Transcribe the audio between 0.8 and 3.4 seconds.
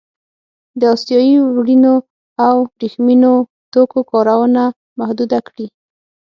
اسیايي وړینو او ورېښمينو